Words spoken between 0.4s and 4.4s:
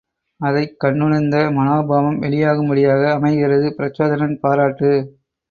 அதைக் கண்டுணர்ந்த மனோபாவம் வெளியாகும்படியாக அமைகிறது பிரச்சோதனன்